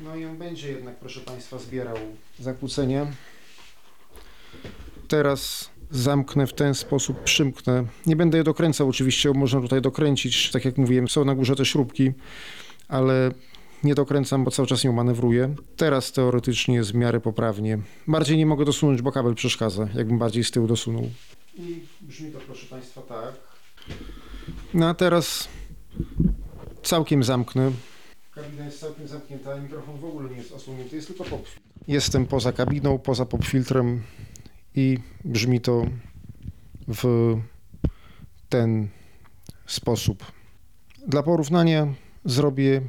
No 0.00 0.16
i 0.16 0.24
on 0.24 0.38
będzie 0.38 0.68
jednak, 0.68 0.96
proszę 0.96 1.20
Państwa, 1.20 1.58
zbierał 1.58 1.96
zakłócenie. 2.38 3.06
Teraz 5.08 5.70
zamknę 5.90 6.46
w 6.46 6.52
ten 6.52 6.74
sposób, 6.74 7.22
przymknę. 7.22 7.84
Nie 8.06 8.16
będę 8.16 8.38
je 8.38 8.44
dokręcał 8.44 8.88
oczywiście, 8.88 9.32
można 9.32 9.60
tutaj 9.60 9.80
dokręcić, 9.82 10.50
tak 10.50 10.64
jak 10.64 10.78
mówiłem, 10.78 11.08
są 11.08 11.24
na 11.24 11.34
górze 11.34 11.56
te 11.56 11.64
śrubki, 11.64 12.12
ale 12.88 13.30
nie 13.84 13.94
dokręcam, 13.94 14.44
bo 14.44 14.50
cały 14.50 14.68
czas 14.68 14.84
ją 14.84 14.92
manewruję. 14.92 15.54
Teraz 15.76 16.12
teoretycznie 16.12 16.74
jest 16.74 16.92
w 16.92 16.94
miarę 16.94 17.20
poprawnie. 17.20 17.78
Bardziej 18.06 18.38
nie 18.38 18.46
mogę 18.46 18.64
dosunąć, 18.64 19.02
bo 19.02 19.12
kabel 19.12 19.34
przeszkadza, 19.34 19.88
jakbym 19.94 20.18
bardziej 20.18 20.44
z 20.44 20.50
tyłu 20.50 20.66
dosunął. 20.66 21.10
I 21.54 21.80
brzmi 22.00 22.30
to, 22.30 22.38
proszę 22.38 22.66
Państwa, 22.66 23.00
tak. 23.00 23.34
No 24.74 24.88
a 24.88 24.94
teraz 24.94 25.48
całkiem 26.82 27.24
zamknę. 27.24 27.72
Kabina 28.34 28.64
jest 28.64 28.80
całkiem 28.80 29.08
zamknięta, 29.08 29.56
mikrofon 29.56 30.00
w 30.00 30.04
ogóle 30.04 30.30
nie 30.30 30.36
jest 30.36 30.52
osłonięty, 30.52 30.96
jest 30.96 31.08
tylko 31.08 31.24
popfiltr. 31.24 31.60
Jestem 31.88 32.26
poza 32.26 32.52
kabiną, 32.52 32.98
poza 32.98 33.26
popfiltrem 33.26 34.02
i 34.74 34.98
brzmi 35.24 35.60
to 35.60 35.86
w 36.88 37.34
ten 38.48 38.88
sposób. 39.66 40.24
Dla 41.06 41.22
porównania 41.22 41.94
zrobię 42.24 42.82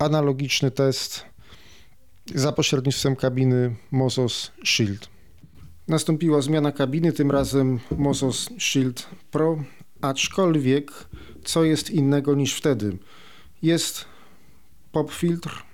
analogiczny 0.00 0.70
test 0.70 1.24
za 2.34 2.52
pośrednictwem 2.52 3.16
kabiny 3.16 3.76
Mozos 3.90 4.50
Shield. 4.64 5.08
Nastąpiła 5.88 6.42
zmiana 6.42 6.72
kabiny, 6.72 7.12
tym 7.12 7.30
razem 7.30 7.78
Mozos 7.98 8.48
Shield 8.58 9.08
Pro, 9.30 9.64
aczkolwiek 10.00 10.92
co 11.44 11.64
jest 11.64 11.90
innego 11.90 12.34
niż 12.34 12.54
wtedy? 12.54 12.98
Jest 13.62 14.04
pop 14.92 15.12
filtr. 15.12 15.64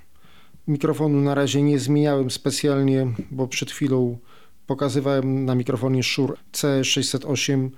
Mikrofonu 0.68 1.20
na 1.20 1.34
razie 1.34 1.62
nie 1.62 1.78
zmieniałem 1.78 2.30
specjalnie, 2.30 3.06
bo 3.30 3.48
przed 3.48 3.70
chwilą 3.70 4.18
pokazywałem 4.66 5.44
na 5.44 5.54
mikrofonie 5.54 6.02
Shure 6.02 6.34
C608 6.52 7.70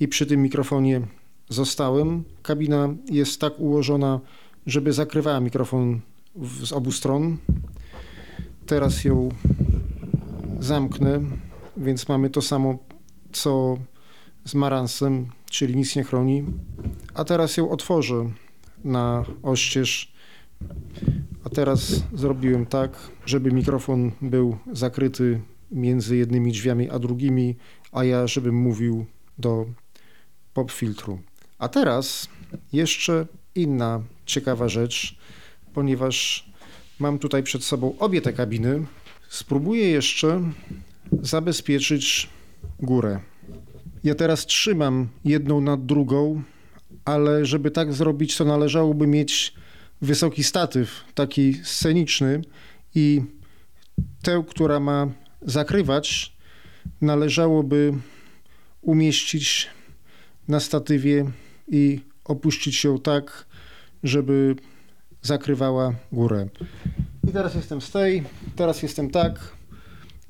i 0.00 0.08
przy 0.08 0.26
tym 0.26 0.42
mikrofonie 0.42 1.00
zostałem. 1.48 2.24
Kabina 2.42 2.88
jest 3.10 3.40
tak 3.40 3.60
ułożona, 3.60 4.20
żeby 4.66 4.92
zakrywała 4.92 5.40
mikrofon 5.40 6.00
z 6.62 6.72
obu 6.72 6.92
stron. 6.92 7.36
Teraz 8.66 9.04
ją 9.04 9.28
zamknę, 10.60 11.20
więc 11.76 12.08
mamy 12.08 12.30
to 12.30 12.42
samo 12.42 12.78
co 13.32 13.78
z 14.44 14.54
Maransem, 14.54 15.26
czyli 15.50 15.76
nic 15.76 15.96
nie 15.96 16.04
chroni. 16.04 16.44
A 17.14 17.24
teraz 17.24 17.56
ją 17.56 17.70
otworzę 17.70 18.30
na 18.84 19.24
oścież. 19.42 20.12
A 21.44 21.48
teraz 21.48 22.02
zrobiłem 22.14 22.66
tak, 22.66 23.10
żeby 23.26 23.52
mikrofon 23.52 24.12
był 24.22 24.56
zakryty 24.72 25.40
między 25.70 26.16
jednymi 26.16 26.52
drzwiami 26.52 26.90
a 26.90 26.98
drugimi, 26.98 27.56
a 27.92 28.04
ja 28.04 28.26
żebym 28.26 28.54
mówił 28.54 29.06
do 29.38 29.66
pop 30.54 30.72
filtru. 30.72 31.18
A 31.58 31.68
teraz 31.68 32.28
jeszcze 32.72 33.26
inna 33.54 34.02
ciekawa 34.32 34.68
rzecz, 34.68 35.16
ponieważ 35.74 36.46
mam 36.98 37.18
tutaj 37.18 37.42
przed 37.42 37.64
sobą 37.64 37.98
obie 37.98 38.20
te 38.20 38.32
kabiny. 38.32 38.86
Spróbuję 39.28 39.90
jeszcze 39.90 40.40
zabezpieczyć 41.22 42.28
górę. 42.80 43.20
Ja 44.04 44.14
teraz 44.14 44.46
trzymam 44.46 45.08
jedną 45.24 45.60
nad 45.60 45.86
drugą, 45.86 46.42
ale 47.04 47.46
żeby 47.46 47.70
tak 47.70 47.92
zrobić, 47.92 48.36
to 48.36 48.44
należałoby 48.44 49.06
mieć 49.06 49.54
wysoki 50.02 50.44
statyw, 50.44 51.04
taki 51.14 51.54
sceniczny 51.64 52.42
i 52.94 53.22
tę, 54.22 54.44
która 54.48 54.80
ma 54.80 55.08
zakrywać, 55.42 56.32
należałoby 57.00 57.92
umieścić 58.82 59.68
na 60.48 60.60
statywie 60.60 61.30
i 61.68 62.00
opuścić 62.24 62.84
ją 62.84 62.98
tak, 62.98 63.46
żeby 64.02 64.56
zakrywała 65.22 65.94
górę. 66.12 66.48
I 67.28 67.32
teraz 67.32 67.54
jestem 67.54 67.80
z 67.80 67.90
tej, 67.90 68.22
teraz 68.56 68.82
jestem 68.82 69.10
tak 69.10 69.52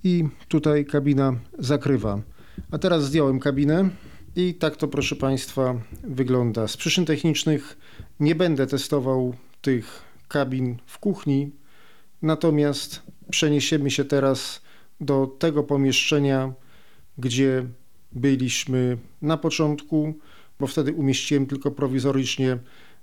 i 0.05 0.25
tutaj 0.49 0.85
kabina 0.85 1.35
zakrywa. 1.59 2.23
A 2.71 2.79
teraz 2.79 3.05
zdjąłem 3.05 3.41
kabinę 3.41 3.89
i 4.37 4.55
tak 4.55 4.77
to 4.77 4.89
proszę 4.89 5.17
Państwa 5.17 5.75
wygląda. 6.05 6.69
Z 6.69 6.77
przyczyn 6.77 7.05
technicznych 7.05 7.79
nie 8.21 8.35
będę 8.35 8.67
testował 8.67 9.35
tych 9.63 10.03
kabin 10.29 10.77
w 10.87 10.99
kuchni, 10.99 11.51
natomiast 12.23 13.03
przeniesiemy 13.31 13.91
się 13.91 14.05
teraz 14.05 14.63
do 15.01 15.27
tego 15.39 15.63
pomieszczenia, 15.63 16.53
gdzie 17.19 17.67
byliśmy 18.13 18.99
na 19.23 19.37
początku, 19.37 20.15
bo 20.61 20.67
wtedy 20.67 20.93
umieściłem 20.93 21.47
tylko 21.47 21.71
prowizorycznie 21.71 22.59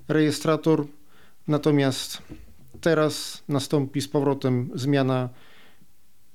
rejestrator, 0.10 0.86
natomiast 1.48 2.22
teraz 2.82 3.44
nastąpi 3.48 4.02
z 4.02 4.08
powrotem 4.08 4.70
zmiana 4.76 5.30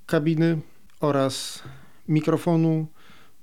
kabiny 0.07 0.61
oraz 1.01 1.63
mikrofonu. 2.09 2.87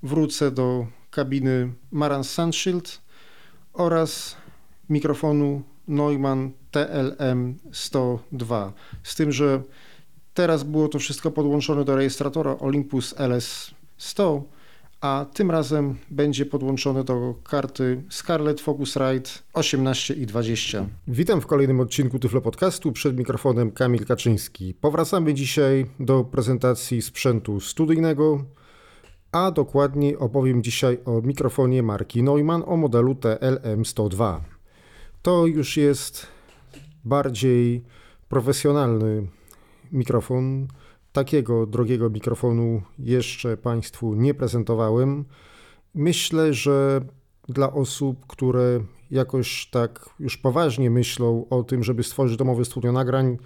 Wrócę 0.03 0.51
do 0.51 0.87
kabiny 1.11 1.73
Marantz 1.91 2.29
Sunshield 2.29 3.01
oraz 3.73 4.37
mikrofonu 4.89 5.61
Neumann 5.87 6.51
TLM 6.71 7.55
102. 7.71 8.73
Z 9.03 9.15
tym, 9.15 9.31
że 9.31 9.61
teraz 10.33 10.63
było 10.63 10.87
to 10.87 10.99
wszystko 10.99 11.31
podłączone 11.31 11.85
do 11.85 11.95
rejestratora 11.95 12.57
Olympus 12.59 13.15
LS 13.17 13.71
100, 13.97 14.43
a 15.01 15.25
tym 15.33 15.51
razem 15.51 15.95
będzie 16.09 16.45
podłączone 16.45 17.03
do 17.03 17.35
karty 17.43 18.03
Scarlett 18.09 18.61
Focusrite 18.61 19.29
18 19.53 20.13
i 20.13 20.25
20. 20.25 20.85
Witam 21.07 21.41
w 21.41 21.45
kolejnym 21.45 21.79
odcinku 21.79 22.19
Tyflo 22.19 22.41
Podcastu 22.41 22.91
przed 22.91 23.17
mikrofonem 23.17 23.71
Kamil 23.71 24.05
Kaczyński. 24.05 24.73
Powracamy 24.73 25.33
dzisiaj 25.33 25.85
do 25.99 26.23
prezentacji 26.23 27.01
sprzętu 27.01 27.59
studyjnego, 27.59 28.43
a 29.31 29.51
dokładniej 29.51 30.17
opowiem 30.17 30.63
dzisiaj 30.63 30.97
o 31.05 31.21
mikrofonie 31.21 31.83
marki 31.83 32.23
Neumann 32.23 32.63
o 32.65 32.77
modelu 32.77 33.13
TLM102. 33.13 34.39
To 35.21 35.45
już 35.45 35.77
jest 35.77 36.27
bardziej 37.05 37.83
profesjonalny 38.29 39.27
mikrofon. 39.91 40.67
Takiego 41.13 41.65
drogiego 41.65 42.09
mikrofonu 42.09 42.81
jeszcze 42.99 43.57
Państwu 43.57 44.15
nie 44.15 44.33
prezentowałem. 44.33 45.25
Myślę, 45.95 46.53
że 46.53 47.01
dla 47.49 47.73
osób, 47.73 48.27
które 48.27 48.79
jakoś 49.11 49.69
tak 49.71 50.09
już 50.19 50.37
poważnie 50.37 50.89
myślą 50.89 51.45
o 51.49 51.63
tym, 51.63 51.83
żeby 51.83 52.03
stworzyć 52.03 52.37
domowe 52.37 52.65
studio 52.65 52.91
nagrań, 52.91 53.37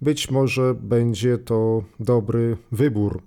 być 0.00 0.30
może 0.30 0.74
będzie 0.74 1.38
to 1.38 1.82
dobry 2.00 2.56
wybór. 2.72 3.22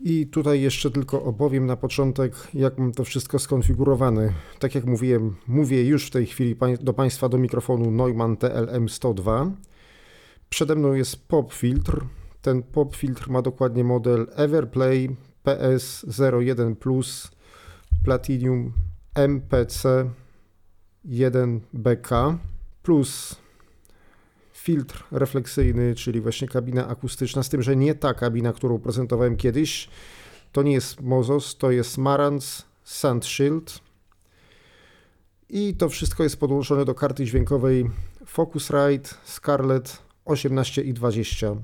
I 0.00 0.26
tutaj 0.26 0.60
jeszcze 0.60 0.90
tylko 0.90 1.24
opowiem 1.24 1.66
na 1.66 1.76
początek, 1.76 2.34
jak 2.54 2.78
mam 2.78 2.92
to 2.92 3.04
wszystko 3.04 3.38
skonfigurowane. 3.38 4.32
Tak 4.58 4.74
jak 4.74 4.84
mówiłem, 4.84 5.36
mówię 5.46 5.84
już 5.84 6.06
w 6.06 6.10
tej 6.10 6.26
chwili 6.26 6.56
do 6.80 6.92
Państwa 6.92 7.28
do 7.28 7.38
mikrofonu 7.38 7.90
Neumann 7.90 8.36
TLM102. 8.36 9.50
Przede 10.48 10.74
mną 10.74 10.92
jest 10.92 11.28
pop 11.28 11.52
filtr. 11.52 12.04
Ten 12.42 12.62
pop 12.62 12.96
filtr 12.96 13.30
ma 13.30 13.42
dokładnie 13.42 13.84
model 13.84 14.26
Everplay 14.36 15.16
PS01 15.44 16.74
Plus 16.76 17.30
Platinum 18.04 18.72
MPC 19.14 20.10
1BK 21.06 22.36
plus 22.82 23.36
filtr 24.52 25.04
refleksyjny, 25.12 25.94
czyli 25.94 26.20
właśnie 26.20 26.48
kabina 26.48 26.88
akustyczna, 26.88 27.42
z 27.42 27.48
tym, 27.48 27.62
że 27.62 27.76
nie 27.76 27.94
ta 27.94 28.14
kabina, 28.14 28.52
którą 28.52 28.78
prezentowałem 28.78 29.36
kiedyś. 29.36 29.88
To 30.52 30.62
nie 30.62 30.72
jest 30.72 31.00
Mozos, 31.00 31.56
to 31.56 31.70
jest 31.70 31.98
Marantz 31.98 32.64
Sandshield. 32.84 33.80
I 35.48 35.74
to 35.74 35.88
wszystko 35.88 36.22
jest 36.22 36.36
podłączone 36.36 36.84
do 36.84 36.94
karty 36.94 37.24
dźwiękowej 37.24 37.90
Focusrite 38.26 39.10
Scarlett 39.24 40.02
18 40.24 40.82
i 40.82 40.94
20. 40.94 41.56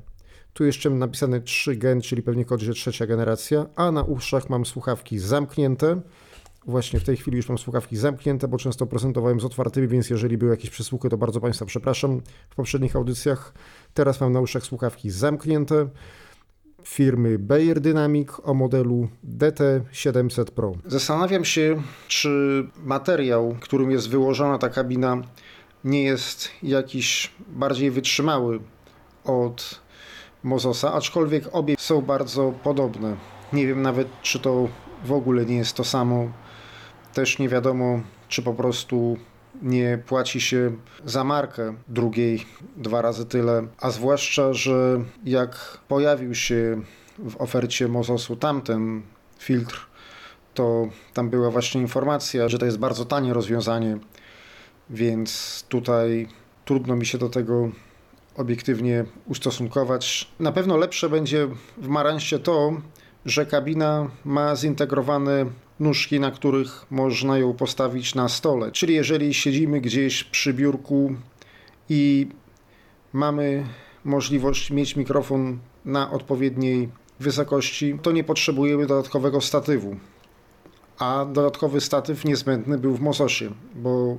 Tu 0.59 0.64
jeszcze 0.64 0.90
mam 0.90 0.99
napisane 0.99 1.40
3 1.40 1.77
gen, 1.77 2.01
czyli 2.01 2.23
pewnie 2.23 2.44
kod, 2.44 2.61
że 2.61 2.73
trzecia 2.73 3.07
generacja, 3.07 3.66
a 3.77 3.92
na 3.92 4.03
uszach 4.03 4.51
mam 4.51 4.66
słuchawki 4.66 5.18
zamknięte. 5.18 6.01
Właśnie 6.66 7.01
w 7.01 7.05
tej 7.05 7.16
chwili 7.16 7.37
już 7.37 7.49
mam 7.49 7.59
słuchawki 7.59 7.97
zamknięte, 7.97 8.49
bo 8.49 8.59
często 8.59 8.87
prezentowałem 8.87 9.40
z 9.40 9.44
otwartymi, 9.44 9.88
więc 9.88 10.11
jeżeli 10.11 10.38
były 10.38 10.51
jakieś 10.51 10.71
przesłuchy, 10.71 11.09
to 11.09 11.16
bardzo 11.16 11.40
Państwa 11.40 11.66
przepraszam 11.66 12.21
w 12.51 12.55
poprzednich 12.55 12.97
audycjach. 12.97 13.55
Teraz 13.94 14.21
mam 14.21 14.33
na 14.33 14.40
uszach 14.40 14.62
słuchawki 14.62 15.11
zamknięte 15.11 15.88
firmy 16.85 17.38
Bayer 17.38 17.81
Dynamic 17.81 18.29
o 18.44 18.55
modelu 18.55 19.09
DT700 19.38 20.44
Pro. 20.44 20.73
Zastanawiam 20.87 21.44
się, 21.44 21.83
czy 22.09 22.29
materiał, 22.85 23.57
którym 23.61 23.90
jest 23.90 24.09
wyłożona 24.09 24.59
ta 24.59 24.68
kabina, 24.68 25.23
nie 25.85 26.03
jest 26.03 26.49
jakiś 26.62 27.33
bardziej 27.49 27.90
wytrzymały 27.90 28.61
od 29.25 29.88
Mozosa, 30.42 30.92
aczkolwiek 30.92 31.44
obie 31.53 31.74
są 31.79 32.03
bardzo 32.03 32.53
podobne. 32.62 33.16
Nie 33.53 33.66
wiem 33.66 33.83
nawet, 33.83 34.09
czy 34.22 34.38
to 34.38 34.68
w 35.05 35.12
ogóle 35.12 35.46
nie 35.46 35.57
jest 35.57 35.74
to 35.74 35.85
samo. 35.85 36.29
Też 37.14 37.38
nie 37.38 37.48
wiadomo, 37.48 38.01
czy 38.29 38.42
po 38.42 38.55
prostu 38.55 39.16
nie 39.62 39.98
płaci 40.07 40.40
się 40.40 40.72
za 41.05 41.24
markę 41.24 41.74
drugiej 41.88 42.46
dwa 42.77 43.03
razy 43.03 43.27
tyle, 43.27 43.66
a 43.81 43.90
zwłaszcza, 43.90 44.53
że 44.53 45.05
jak 45.24 45.79
pojawił 45.88 46.35
się 46.35 46.83
w 47.18 47.37
ofercie 47.40 47.88
Mozosu 47.88 48.37
tamten 48.37 49.03
filtr, 49.38 49.87
to 50.55 50.88
tam 51.14 51.31
była 51.31 51.51
właśnie 51.51 51.81
informacja, 51.81 52.48
że 52.48 52.59
to 52.59 52.66
jest 52.66 52.79
bardzo 52.79 53.05
tanie 53.05 53.33
rozwiązanie, 53.33 53.98
więc 54.90 55.64
tutaj 55.68 56.29
trudno 56.64 56.96
mi 56.96 57.07
się 57.07 57.18
do 57.18 57.29
tego 57.29 57.70
obiektywnie 58.38 59.05
ustosunkować. 59.27 60.29
Na 60.40 60.53
pewno 60.53 60.77
lepsze 60.77 61.09
będzie 61.09 61.48
w 61.79 61.88
Maranście 61.88 62.38
to, 62.38 62.72
że 63.24 63.46
kabina 63.46 64.11
ma 64.24 64.57
zintegrowane 64.57 65.46
nóżki, 65.81 66.20
na 66.20 66.31
których 66.31 66.87
można 66.90 67.38
ją 67.38 67.55
postawić 67.55 68.14
na 68.14 68.29
stole. 68.29 68.72
Czyli 68.72 68.94
jeżeli 68.94 69.35
siedzimy 69.35 69.81
gdzieś 69.81 70.24
przy 70.24 70.55
biurku 70.55 71.14
i 71.88 72.29
mamy 73.12 73.66
możliwość 74.05 74.70
mieć 74.70 74.96
mikrofon 74.96 75.59
na 75.85 76.11
odpowiedniej 76.11 76.88
wysokości, 77.20 77.98
to 78.03 78.12
nie 78.12 78.24
potrzebujemy 78.24 78.87
dodatkowego 78.87 79.40
statywu. 79.40 79.96
A 80.98 81.27
dodatkowy 81.33 81.81
statyw 81.81 82.24
niezbędny 82.24 82.79
był 82.79 82.94
w 82.94 83.01
Mososie, 83.01 83.51
bo 83.74 84.16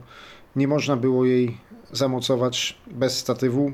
nie 0.56 0.68
można 0.68 0.96
było 0.96 1.26
jej 1.26 1.58
zamocować 1.92 2.78
bez 2.92 3.18
statywu. 3.18 3.72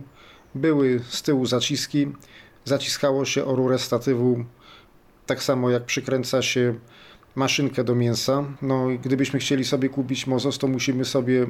Były 0.55 0.99
z 1.09 1.21
tyłu 1.21 1.45
zaciski, 1.45 2.07
zaciskało 2.65 3.25
się 3.25 3.45
o 3.45 3.55
rurę 3.55 3.79
statywu, 3.79 4.45
tak 5.25 5.43
samo 5.43 5.69
jak 5.69 5.85
przykręca 5.85 6.41
się 6.41 6.75
maszynkę 7.35 7.83
do 7.83 7.95
mięsa. 7.95 8.43
No 8.61 8.87
gdybyśmy 9.03 9.39
chcieli 9.39 9.65
sobie 9.65 9.89
kupić 9.89 10.27
mozos, 10.27 10.57
to 10.57 10.67
musimy 10.67 11.05
sobie 11.05 11.47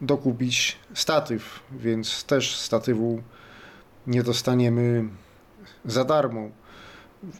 dokupić 0.00 0.78
statyw, 0.94 1.60
więc 1.72 2.24
też 2.24 2.56
statywu 2.56 3.22
nie 4.06 4.22
dostaniemy 4.22 5.08
za 5.84 6.04
darmo. 6.04 6.48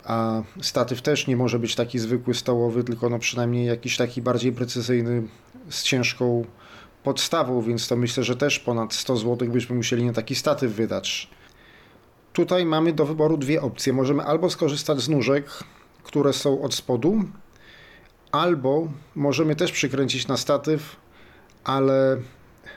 A 0.04 0.42
statyw 0.60 1.02
też 1.02 1.26
nie 1.26 1.36
może 1.36 1.58
być 1.58 1.74
taki 1.74 1.98
zwykły 1.98 2.34
stołowy, 2.34 2.84
tylko 2.84 3.08
no 3.08 3.18
przynajmniej 3.18 3.66
jakiś 3.66 3.96
taki 3.96 4.22
bardziej 4.22 4.52
precyzyjny 4.52 5.22
z 5.70 5.82
ciężką 5.82 6.44
podstawą, 7.04 7.62
więc 7.62 7.88
to 7.88 7.96
myślę, 7.96 8.24
że 8.24 8.36
też 8.36 8.58
ponad 8.58 8.94
100 8.94 9.16
zł 9.16 9.48
byśmy 9.48 9.76
musieli 9.76 10.04
na 10.04 10.12
taki 10.12 10.34
statyw 10.34 10.72
wydać. 10.72 11.30
Tutaj 12.32 12.66
mamy 12.66 12.92
do 12.92 13.06
wyboru 13.06 13.36
dwie 13.36 13.62
opcje. 13.62 13.92
Możemy 13.92 14.22
albo 14.22 14.50
skorzystać 14.50 15.00
z 15.00 15.08
nóżek, 15.08 15.64
które 16.02 16.32
są 16.32 16.62
od 16.62 16.74
spodu, 16.74 17.24
albo 18.32 18.88
możemy 19.14 19.56
też 19.56 19.72
przykręcić 19.72 20.28
na 20.28 20.36
statyw, 20.36 20.96
ale 21.64 22.16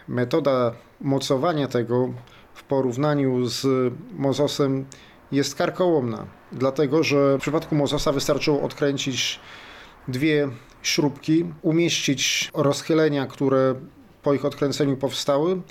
metoda 0.07 0.71
mocowania 1.01 1.67
tego 1.67 2.13
w 2.53 2.63
porównaniu 2.63 3.45
z 3.45 3.93
mozosem 4.13 4.85
jest 5.31 5.55
karkołomna, 5.55 6.25
dlatego 6.51 7.03
że 7.03 7.37
w 7.37 7.41
przypadku 7.41 7.75
mozosa 7.75 8.11
wystarczyło 8.11 8.61
odkręcić 8.61 9.39
dwie 10.07 10.49
śrubki, 10.81 11.45
umieścić 11.61 12.51
rozchylenia, 12.53 13.27
które 13.27 13.75
po 14.27 14.33
ich 14.33 14.45
odkręceniu 14.45 14.97
powstały, 14.97 15.61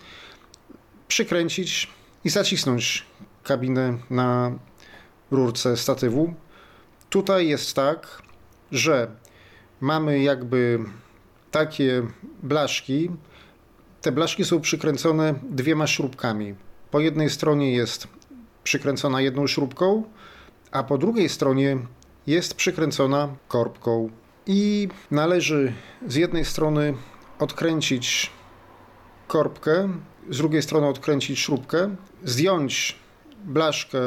przykręcić 1.08 1.90
i 2.24 2.30
zacisnąć 2.30 3.06
kabinę 3.42 3.98
na 4.10 4.52
rurce 5.30 5.76
statywu. 5.76 6.34
Tutaj 7.10 7.48
jest 7.48 7.76
tak, 7.76 8.22
że 8.72 9.10
mamy 9.80 10.20
jakby 10.20 10.78
takie 11.50 12.02
blaszki. 12.42 13.10
Te 14.00 14.12
blaszki 14.12 14.44
są 14.44 14.60
przykręcone 14.60 15.34
dwiema 15.50 15.86
śrubkami. 15.86 16.54
Po 16.90 17.00
jednej 17.00 17.30
stronie 17.30 17.72
jest 17.72 18.08
przykręcona 18.64 19.20
jedną 19.20 19.46
śrubką, 19.46 20.02
a 20.70 20.82
po 20.82 20.98
drugiej 20.98 21.28
stronie 21.28 21.78
jest 22.26 22.54
przykręcona 22.54 23.28
korbką. 23.48 24.10
I 24.46 24.88
należy 25.10 25.72
z 26.06 26.14
jednej 26.14 26.44
strony 26.44 26.94
odkręcić 27.38 28.36
korbkę, 29.26 29.88
z 30.30 30.38
drugiej 30.38 30.62
strony 30.62 30.86
odkręcić 30.86 31.38
śrubkę, 31.38 31.96
zdjąć 32.24 32.96
blaszkę 33.44 33.98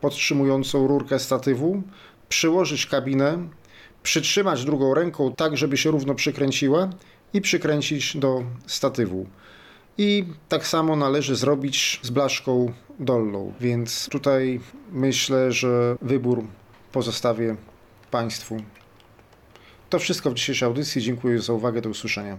podtrzymującą 0.00 0.86
rurkę 0.86 1.18
statywu, 1.18 1.82
przyłożyć 2.28 2.86
kabinę, 2.86 3.48
przytrzymać 4.02 4.64
drugą 4.64 4.94
ręką 4.94 5.32
tak, 5.32 5.56
żeby 5.56 5.76
się 5.76 5.90
równo 5.90 6.14
przykręciła 6.14 6.90
i 7.32 7.40
przykręcić 7.40 8.16
do 8.16 8.42
statywu. 8.66 9.26
I 9.98 10.24
tak 10.48 10.66
samo 10.66 10.96
należy 10.96 11.36
zrobić 11.36 12.00
z 12.02 12.10
blaszką 12.10 12.72
dolną, 12.98 13.52
więc 13.60 14.08
tutaj 14.08 14.60
myślę, 14.92 15.52
że 15.52 15.96
wybór 16.02 16.44
pozostawię 16.92 17.56
Państwu. 18.10 18.56
To 19.90 19.98
wszystko 19.98 20.30
w 20.30 20.34
dzisiejszej 20.34 20.66
audycji. 20.66 21.02
Dziękuję 21.02 21.38
za 21.38 21.52
uwagę. 21.52 21.80
Do 21.80 21.88
usłyszenia. 21.90 22.38